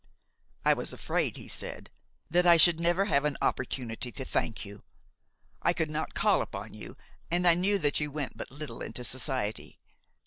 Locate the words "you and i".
6.73-7.53